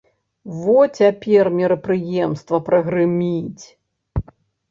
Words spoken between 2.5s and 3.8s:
прагрыміць!